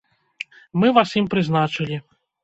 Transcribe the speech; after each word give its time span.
Мы 0.83 0.87
вас 0.97 1.11
ім 1.21 1.27
прызначылі. 1.33 1.99